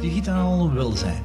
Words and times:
Digitaal 0.00 0.72
welzijn. 0.72 1.22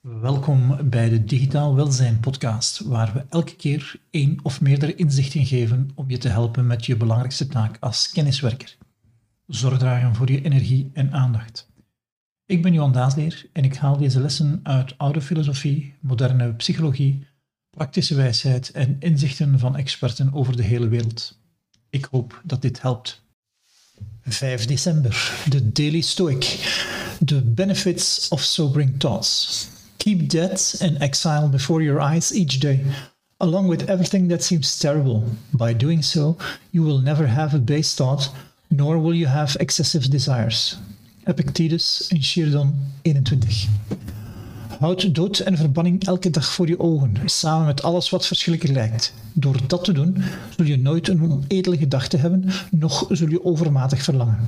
Welkom 0.00 0.90
bij 0.90 1.08
de 1.08 1.24
Digitaal 1.24 1.74
Welzijn 1.74 2.20
podcast, 2.20 2.80
waar 2.80 3.12
we 3.12 3.24
elke 3.28 3.56
keer 3.56 4.00
één 4.10 4.38
of 4.42 4.60
meerdere 4.60 4.94
inzichten 4.94 5.46
geven 5.46 5.90
om 5.94 6.10
je 6.10 6.18
te 6.18 6.28
helpen 6.28 6.66
met 6.66 6.86
je 6.86 6.96
belangrijkste 6.96 7.46
taak 7.46 7.76
als 7.80 8.10
kenniswerker. 8.10 8.76
Zorg 9.46 9.78
dragen 9.78 10.14
voor 10.14 10.30
je 10.30 10.42
energie 10.42 10.90
en 10.92 11.12
aandacht. 11.12 11.72
Ik 12.46 12.62
ben 12.62 12.72
Johan 12.72 12.92
Daasleer 12.92 13.46
en 13.52 13.64
ik 13.64 13.76
haal 13.76 13.96
deze 13.96 14.20
lessen 14.20 14.60
uit 14.62 14.98
oude 14.98 15.20
filosofie, 15.20 15.94
moderne 16.00 16.54
psychologie, 16.54 17.26
praktische 17.74 18.14
wijsheid 18.14 18.70
en 18.70 18.96
inzichten 18.98 19.58
van 19.58 19.76
experten 19.76 20.32
over 20.32 20.56
de 20.56 20.62
hele 20.62 20.88
wereld. 20.88 21.38
Ik 21.90 22.08
hoop 22.10 22.40
dat 22.44 22.62
dit 22.62 22.82
helpt. 22.82 23.22
5 24.22 24.66
december, 24.66 25.32
de 25.48 25.72
Daily 25.72 26.00
Stoic. 26.00 26.44
The 27.24 27.42
benefits 27.42 28.28
of 28.28 28.42
sobering 28.42 28.98
thoughts. 28.98 29.66
Keep 29.96 30.28
death 30.28 30.76
and 30.80 30.98
exile 30.98 31.48
before 31.48 31.82
your 31.82 32.12
eyes 32.12 32.32
each 32.32 32.58
day, 32.58 32.84
along 33.36 33.68
with 33.68 33.84
everything 33.84 34.28
that 34.28 34.44
seems 34.44 34.78
terrible. 34.78 35.22
By 35.50 35.76
doing 35.76 36.04
so, 36.04 36.36
you 36.70 36.86
will 36.86 37.00
never 37.00 37.28
have 37.28 37.56
a 37.56 37.60
base 37.60 37.94
thought, 37.94 38.30
nor 38.68 39.02
will 39.02 39.14
you 39.14 39.28
have 39.28 39.60
excessive 39.60 40.08
desires. 40.08 40.76
Epictetus 41.26 42.08
in 42.10 42.20
Chirdon 42.20 42.74
21. 43.02 44.13
Houd 44.84 45.14
dood 45.14 45.38
en 45.38 45.56
verbanning 45.56 46.06
elke 46.06 46.30
dag 46.30 46.46
voor 46.46 46.68
je 46.68 46.80
ogen, 46.80 47.16
samen 47.24 47.66
met 47.66 47.82
alles 47.82 48.10
wat 48.10 48.26
verschrikkelijk 48.26 48.78
lijkt. 48.78 49.14
Door 49.32 49.56
dat 49.66 49.84
te 49.84 49.92
doen, 49.92 50.16
zul 50.56 50.64
je 50.64 50.76
nooit 50.76 51.08
een 51.08 51.22
onedele 51.22 51.76
gedachte 51.76 52.16
hebben, 52.16 52.44
noch 52.70 53.06
zul 53.10 53.28
je 53.28 53.44
overmatig 53.44 54.02
verlangen. 54.02 54.38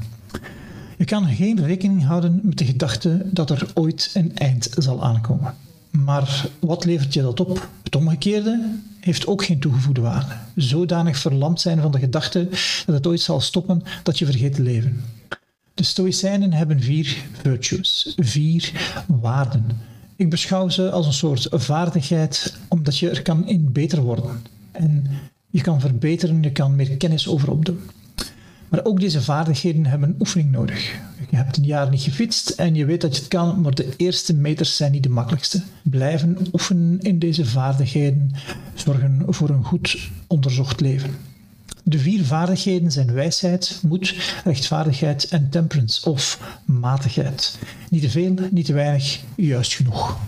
Je 0.96 1.04
kan 1.04 1.26
geen 1.26 1.66
rekening 1.66 2.04
houden 2.04 2.40
met 2.42 2.58
de 2.58 2.64
gedachte 2.64 3.22
dat 3.24 3.50
er 3.50 3.70
ooit 3.74 4.10
een 4.14 4.36
eind 4.36 4.68
zal 4.78 5.04
aankomen. 5.04 5.54
Maar 5.90 6.46
wat 6.58 6.84
levert 6.84 7.14
je 7.14 7.22
dat 7.22 7.40
op? 7.40 7.68
Het 7.82 7.96
omgekeerde 7.96 8.78
heeft 9.00 9.26
ook 9.26 9.44
geen 9.44 9.60
toegevoegde 9.60 10.00
waarde. 10.00 10.34
Zodanig 10.54 11.18
verlamd 11.18 11.60
zijn 11.60 11.80
van 11.80 11.92
de 11.92 11.98
gedachte 11.98 12.48
dat 12.86 12.94
het 12.94 13.06
ooit 13.06 13.20
zal 13.20 13.40
stoppen 13.40 13.82
dat 14.02 14.18
je 14.18 14.24
vergeet 14.24 14.54
te 14.54 14.62
leven. 14.62 15.04
De 15.74 15.84
Stoïcijnen 15.84 16.52
hebben 16.52 16.80
vier 16.80 17.24
virtues, 17.42 18.14
vier 18.16 18.72
waarden. 19.06 19.94
Ik 20.16 20.30
beschouw 20.30 20.68
ze 20.68 20.90
als 20.90 21.06
een 21.06 21.12
soort 21.12 21.48
vaardigheid, 21.50 22.56
omdat 22.68 22.98
je 22.98 23.10
er 23.10 23.22
kan 23.22 23.48
in 23.48 23.72
beter 23.72 24.02
worden. 24.02 24.42
En 24.72 25.06
je 25.50 25.60
kan 25.60 25.80
verbeteren, 25.80 26.42
je 26.42 26.52
kan 26.52 26.76
meer 26.76 26.96
kennis 26.96 27.28
over 27.28 27.50
opdoen. 27.50 27.80
Maar 28.68 28.84
ook 28.84 29.00
deze 29.00 29.22
vaardigheden 29.22 29.86
hebben 29.86 30.16
oefening 30.18 30.50
nodig. 30.50 30.94
Je 31.30 31.36
hebt 31.36 31.56
een 31.56 31.64
jaar 31.64 31.90
niet 31.90 32.02
gefietst 32.02 32.50
en 32.50 32.74
je 32.74 32.84
weet 32.84 33.00
dat 33.00 33.14
je 33.14 33.20
het 33.20 33.28
kan, 33.28 33.60
maar 33.60 33.74
de 33.74 33.94
eerste 33.96 34.34
meters 34.34 34.76
zijn 34.76 34.92
niet 34.92 35.02
de 35.02 35.08
makkelijkste. 35.08 35.62
Blijven 35.82 36.36
oefenen 36.52 37.00
in 37.00 37.18
deze 37.18 37.46
vaardigheden 37.46 38.32
zorgen 38.74 39.22
voor 39.26 39.48
een 39.50 39.64
goed 39.64 40.10
onderzocht 40.26 40.80
leven. 40.80 41.10
De 41.88 41.98
vier 41.98 42.24
vaardigheden 42.24 42.92
zijn 42.92 43.12
wijsheid, 43.12 43.80
moed, 43.82 44.14
rechtvaardigheid 44.44 45.28
en 45.28 45.48
temperance 45.50 46.10
of 46.10 46.40
matigheid. 46.64 47.58
Niet 47.90 48.02
te 48.02 48.10
veel, 48.10 48.34
niet 48.50 48.66
te 48.66 48.72
weinig, 48.72 49.20
juist 49.36 49.74
genoeg. 49.74 50.18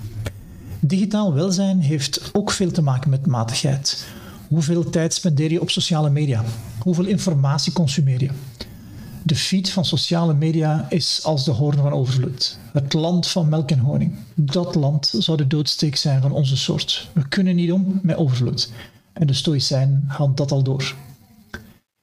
Digitaal 0.80 1.34
welzijn 1.34 1.80
heeft 1.80 2.30
ook 2.32 2.50
veel 2.50 2.70
te 2.70 2.82
maken 2.82 3.10
met 3.10 3.26
matigheid. 3.26 4.06
Hoeveel 4.48 4.90
tijd 4.90 5.14
spendeer 5.14 5.52
je 5.52 5.60
op 5.60 5.70
sociale 5.70 6.10
media? 6.10 6.44
Hoeveel 6.78 7.04
informatie 7.04 7.72
consumeer 7.72 8.20
je? 8.22 8.30
De 9.22 9.36
feed 9.36 9.70
van 9.70 9.84
sociale 9.84 10.34
media 10.34 10.86
is 10.88 11.20
als 11.24 11.44
de 11.44 11.50
hoorn 11.50 11.76
van 11.76 11.92
overvloed. 11.92 12.58
Het 12.72 12.92
land 12.92 13.26
van 13.26 13.48
melk 13.48 13.70
en 13.70 13.78
honing. 13.78 14.14
Dat 14.34 14.74
land 14.74 15.14
zou 15.18 15.36
de 15.36 15.46
doodsteek 15.46 15.96
zijn 15.96 16.22
van 16.22 16.32
onze 16.32 16.56
soort. 16.56 17.08
We 17.12 17.28
kunnen 17.28 17.56
niet 17.56 17.72
om 17.72 18.00
met 18.02 18.16
overvloed. 18.16 18.70
En 19.12 19.26
de 19.26 19.32
stoïcijnen 19.32 20.04
hadden 20.06 20.36
dat 20.36 20.50
al 20.50 20.62
door. 20.62 20.94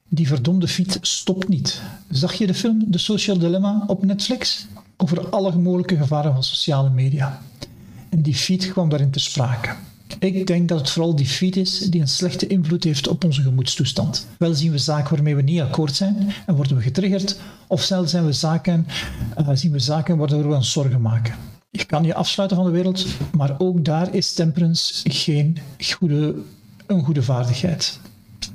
Die 0.10 0.28
verdomde 0.28 0.68
feed 0.68 0.98
stopt 1.02 1.48
niet. 1.48 1.82
Zag 2.10 2.34
je 2.34 2.48
de 2.48 2.54
film 2.54 2.92
The 2.92 2.98
Social 2.98 3.38
Dilemma 3.38 3.84
op 3.88 4.04
Netflix? 4.04 4.66
Over 4.98 5.30
alle 5.30 5.56
mogelijke 5.56 5.98
gevaren 5.98 6.34
van 6.34 6.44
sociale 6.44 6.90
media. 6.90 7.42
En 8.10 8.22
die 8.22 8.36
feed 8.36 8.72
kwam 8.72 8.90
daarin 8.90 9.12
te 9.12 9.20
sprake. 9.20 9.76
Ik 10.20 10.48
denk 10.48 10.70
dat 10.70 10.80
het 10.80 10.90
vooral 10.90 11.16
die 11.16 11.26
feed 11.26 11.56
is 11.56 11.80
die 11.80 12.02
een 12.02 12.08
slechte 12.08 12.48
invloed 12.48 12.84
heeft 12.84 13.08
op 13.08 13.24
onze 13.24 13.42
gemoedstoestand. 13.42 14.28
Wel 14.38 14.54
zien 14.54 14.72
we 14.72 14.78
zaken 14.78 15.16
waarmee 15.16 15.36
we 15.36 15.42
niet 15.42 15.62
akkoord 15.62 15.96
zijn 15.96 16.34
en 16.46 16.56
worden 16.56 16.78
we 16.78 16.84
getriggerd, 16.84 17.40
of 17.68 17.82
zelfs 17.82 18.12
zijn 18.12 18.26
we 18.26 18.34
zaken, 18.34 18.88
uh, 19.40 19.50
zien 19.54 19.72
we 19.72 19.80
zaken 19.80 20.18
waardoor 20.18 20.48
we 20.48 20.56
ons 20.56 20.72
zorgen 20.72 21.02
maken. 21.02 21.36
Je 21.72 21.86
kan 21.86 22.04
je 22.04 22.16
afsluiten 22.16 22.58
van 22.58 22.66
de 22.66 22.72
wereld, 22.72 23.06
maar 23.32 23.56
ook 23.58 23.86
daar 23.86 24.14
is 24.14 24.34
temperance 24.34 25.10
geen 25.10 25.58
goede, 25.80 26.36
een 26.88 27.04
goede 27.04 27.24
vaardigheid. 27.24 28.00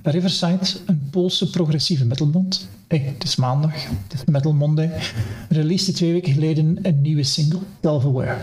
Riverside, 0.03 0.67
een 0.87 1.09
Poolse 1.11 1.51
progressieve 1.51 2.05
metalband, 2.05 2.69
hey, 2.89 2.99
het 2.99 3.25
is 3.25 3.37
maandag, 3.37 3.73
het 3.85 4.13
is 4.15 4.25
Metal 4.25 4.53
Monday, 4.53 4.91
released 5.49 5.95
twee 5.95 6.13
weken 6.13 6.33
geleden 6.33 6.79
een 6.83 7.01
nieuwe 7.01 7.23
single, 7.23 7.61
Self-Aware. 7.83 8.37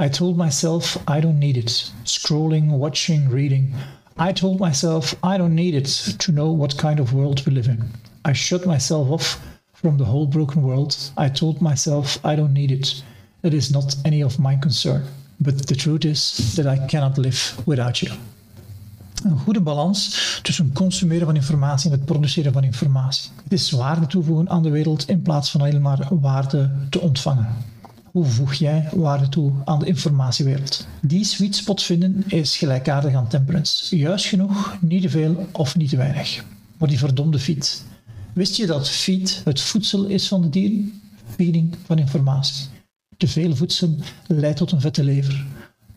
I 0.00 0.08
told 0.08 0.36
myself 0.36 1.02
I 1.16 1.20
don't 1.20 1.38
need 1.38 1.56
it. 1.56 1.92
Scrolling, 2.02 2.70
watching, 2.70 3.30
reading. 3.30 3.74
I 4.18 4.32
told 4.32 4.58
myself 4.58 5.16
I 5.24 5.36
don't 5.36 5.54
need 5.54 5.74
it 5.74 6.18
to 6.18 6.32
know 6.32 6.58
what 6.58 6.74
kind 6.74 7.00
of 7.00 7.12
world 7.12 7.44
we 7.44 7.52
live 7.52 7.70
in. 7.70 7.82
I 8.28 8.32
shut 8.32 8.64
myself 8.64 9.10
off 9.10 9.40
from 9.72 9.96
the 9.96 10.04
whole 10.04 10.26
broken 10.26 10.62
world. 10.62 10.96
I 11.16 11.30
told 11.30 11.60
myself 11.60 12.18
I 12.24 12.36
don't 12.36 12.52
need 12.52 12.70
it. 12.70 13.04
It 13.42 13.52
is 13.52 13.70
not 13.70 13.96
any 14.04 14.22
of 14.22 14.38
my 14.38 14.56
concern. 14.56 15.02
But 15.38 15.66
the 15.66 15.74
truth 15.74 16.04
is 16.04 16.54
that 16.54 16.66
I 16.66 16.86
cannot 16.86 17.18
live 17.18 17.62
without 17.66 18.00
you. 18.02 18.10
Een 19.24 19.38
goede 19.38 19.60
balans 19.60 20.38
tussen 20.42 20.72
consumeren 20.72 21.26
van 21.26 21.36
informatie 21.36 21.90
en 21.90 21.96
het 21.96 22.04
produceren 22.04 22.52
van 22.52 22.64
informatie. 22.64 23.30
Het 23.42 23.52
is 23.52 23.70
waarde 23.70 24.06
toevoegen 24.06 24.50
aan 24.50 24.62
de 24.62 24.70
wereld 24.70 25.08
in 25.08 25.22
plaats 25.22 25.50
van 25.50 25.60
alleen 25.60 25.82
maar 25.82 26.08
waarde 26.10 26.70
te 26.90 27.00
ontvangen. 27.00 27.46
Hoe 28.10 28.24
voeg 28.24 28.54
jij 28.54 28.88
waarde 28.92 29.28
toe 29.28 29.52
aan 29.64 29.78
de 29.78 29.86
informatiewereld? 29.86 30.86
Die 31.00 31.24
sweet 31.24 31.56
spot 31.56 31.82
vinden 31.82 32.24
is 32.26 32.56
gelijkaardig 32.56 33.14
aan 33.14 33.28
temperance. 33.28 33.96
Juist 33.96 34.24
genoeg, 34.24 34.76
niet 34.80 35.02
te 35.02 35.08
veel 35.08 35.46
of 35.52 35.76
niet 35.76 35.88
te 35.88 35.96
weinig. 35.96 36.44
Maar 36.76 36.88
die 36.88 36.98
verdomde 36.98 37.38
feed. 37.38 37.84
Wist 38.32 38.56
je 38.56 38.66
dat 38.66 38.88
feed 38.88 39.40
het 39.44 39.60
voedsel 39.60 40.04
is 40.04 40.28
van 40.28 40.42
de 40.42 40.48
dieren? 40.48 41.02
Feeding 41.34 41.76
van 41.86 41.98
informatie. 41.98 42.66
Te 43.16 43.28
veel 43.28 43.56
voedsel 43.56 43.96
leidt 44.26 44.56
tot 44.56 44.72
een 44.72 44.80
vette 44.80 45.04
lever. 45.04 45.46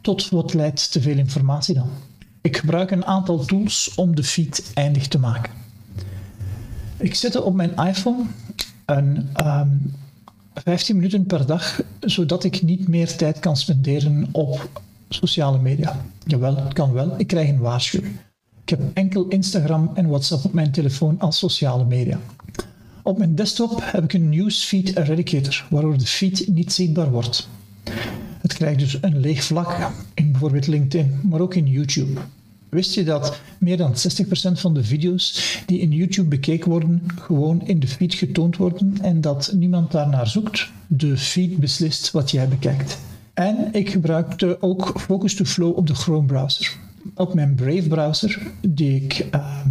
Tot 0.01 0.29
wat 0.29 0.53
leidt 0.53 0.91
te 0.91 1.01
veel 1.01 1.17
informatie 1.17 1.75
dan? 1.75 1.89
Ik 2.45 2.57
gebruik 2.57 2.91
een 2.91 3.05
aantal 3.05 3.45
tools 3.45 3.91
om 3.95 4.15
de 4.15 4.23
feed 4.23 4.71
eindig 4.73 5.07
te 5.07 5.19
maken. 5.19 5.53
Ik 6.97 7.15
zet 7.15 7.41
op 7.41 7.53
mijn 7.53 7.75
iPhone 7.75 8.23
een 8.85 9.29
um, 9.45 9.93
15 10.53 10.95
minuten 10.95 11.25
per 11.25 11.45
dag, 11.45 11.81
zodat 11.99 12.43
ik 12.43 12.61
niet 12.61 12.87
meer 12.87 13.15
tijd 13.15 13.39
kan 13.39 13.57
spenderen 13.57 14.27
op 14.31 14.69
sociale 15.09 15.59
media. 15.59 16.01
Jawel, 16.25 16.55
het 16.55 16.73
kan 16.73 16.93
wel. 16.93 17.13
Ik 17.17 17.27
krijg 17.27 17.49
een 17.49 17.59
waarschuwing. 17.59 18.15
Ik 18.61 18.69
heb 18.69 18.79
enkel 18.93 19.27
Instagram 19.27 19.91
en 19.93 20.07
WhatsApp 20.07 20.45
op 20.45 20.53
mijn 20.53 20.71
telefoon 20.71 21.19
als 21.19 21.37
sociale 21.37 21.85
media. 21.85 22.19
Op 23.03 23.17
mijn 23.17 23.35
desktop 23.35 23.81
heb 23.83 24.03
ik 24.03 24.13
een 24.13 24.29
newsfeed 24.29 24.97
eradicator, 24.97 25.65
waardoor 25.69 25.97
de 25.97 26.05
feed 26.05 26.47
niet 26.47 26.73
zichtbaar 26.73 27.11
wordt. 27.11 27.47
Het 28.45 28.53
krijgt 28.53 28.79
dus 28.79 28.97
een 29.01 29.19
leeg 29.19 29.43
vlak 29.43 29.91
in 30.13 30.31
bijvoorbeeld 30.31 30.67
LinkedIn, 30.67 31.19
maar 31.23 31.39
ook 31.39 31.55
in 31.55 31.67
YouTube. 31.67 32.19
Wist 32.69 32.93
je 32.93 33.03
dat 33.03 33.39
meer 33.57 33.77
dan 33.77 33.93
60% 33.93 33.95
van 34.51 34.73
de 34.73 34.83
video's 34.83 35.59
die 35.65 35.79
in 35.79 35.91
YouTube 35.91 36.27
bekeken 36.27 36.69
worden, 36.69 37.01
gewoon 37.21 37.67
in 37.67 37.79
de 37.79 37.87
feed 37.87 38.13
getoond 38.13 38.57
worden 38.57 38.97
en 39.01 39.21
dat 39.21 39.51
niemand 39.55 39.91
daarnaar 39.91 40.27
zoekt? 40.27 40.71
De 40.87 41.17
feed 41.17 41.57
beslist 41.57 42.11
wat 42.11 42.31
jij 42.31 42.47
bekijkt. 42.47 42.97
En 43.33 43.69
ik 43.71 43.89
gebruikte 43.89 44.61
ook 44.61 44.93
Focus 44.99 45.35
to 45.35 45.45
Flow 45.45 45.77
op 45.77 45.87
de 45.87 45.95
Chrome 45.95 46.27
browser. 46.27 46.77
Op 47.15 47.33
mijn 47.33 47.55
Brave 47.55 47.87
browser, 47.87 48.41
die 48.61 48.95
ik 49.03 49.27
uh, 49.35 49.65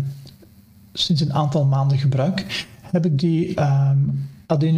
sinds 0.92 1.20
een 1.20 1.32
aantal 1.32 1.64
maanden 1.64 1.98
gebruik, 1.98 2.66
heb 2.80 3.06
ik 3.06 3.18
die 3.18 3.58
uh, 3.58 3.90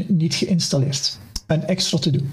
niet 0.07 0.35
geïnstalleerd. 0.35 1.19
Een 1.47 1.65
extra 1.65 1.99
te 1.99 2.11
doen. 2.11 2.31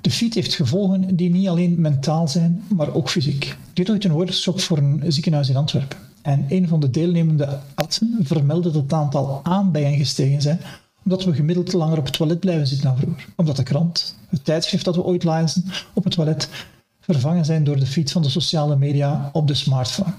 De 0.00 0.10
fiets 0.10 0.34
heeft 0.34 0.54
gevolgen 0.54 1.16
die 1.16 1.30
niet 1.30 1.48
alleen 1.48 1.80
mentaal 1.80 2.28
zijn, 2.28 2.62
maar 2.68 2.94
ook 2.94 3.10
fysiek. 3.10 3.56
Dit 3.72 3.86
deed 3.86 3.90
ooit 3.90 4.04
een 4.04 4.12
workshop 4.12 4.60
voor 4.60 4.78
een 4.78 5.02
ziekenhuis 5.06 5.48
in 5.48 5.56
Antwerpen. 5.56 5.98
En 6.22 6.44
een 6.48 6.68
van 6.68 6.80
de 6.80 6.90
deelnemende 6.90 7.58
artsen 7.74 8.16
vermeldde 8.20 8.70
dat 8.70 8.82
het 8.82 8.92
aantal 8.92 9.40
aanbijen 9.42 9.96
gestegen 9.96 10.42
zijn, 10.42 10.60
omdat 11.04 11.24
we 11.24 11.34
gemiddeld 11.34 11.72
langer 11.72 11.98
op 11.98 12.04
het 12.04 12.12
toilet 12.12 12.40
blijven 12.40 12.66
zitten 12.66 12.86
dan 12.86 12.96
vroeger. 12.96 13.26
Omdat 13.36 13.56
de 13.56 13.62
krant, 13.62 14.14
het 14.28 14.44
tijdschrift 14.44 14.84
dat 14.84 14.94
we 14.94 15.04
ooit 15.04 15.24
lazen 15.24 15.64
op 15.92 16.04
het 16.04 16.12
toilet, 16.12 16.48
vervangen 17.00 17.44
zijn 17.44 17.64
door 17.64 17.78
de 17.78 17.86
fiets 17.86 18.12
van 18.12 18.22
de 18.22 18.28
sociale 18.28 18.76
media 18.76 19.30
op 19.32 19.46
de 19.46 19.54
smartphone. 19.54 20.12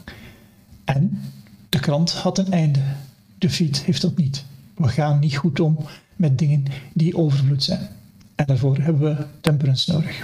En 0.84 1.22
de 1.70 1.80
krant 1.80 2.12
had 2.12 2.38
een 2.38 2.52
einde. 2.52 2.80
De 3.38 3.50
fiets 3.50 3.86
heeft 3.86 4.02
dat 4.02 4.18
niet. 4.18 4.46
We 4.75 4.88
gaan 4.88 5.20
niet 5.20 5.38
goed 5.38 5.60
om 5.60 5.78
met 6.16 6.38
dingen 6.38 6.64
die 6.94 7.18
overvloed 7.18 7.64
zijn. 7.64 7.88
En 8.39 8.45
daarvoor 8.45 8.77
hebben 8.77 9.15
we 9.15 9.25
temperance 9.41 9.91
nodig. 9.91 10.24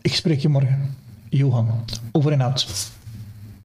Ik 0.00 0.14
spreek 0.14 0.40
je 0.40 0.48
morgen. 0.48 0.94
Johan, 1.28 1.84
over 2.12 2.32
en 2.32 2.42
uit. 2.42 2.90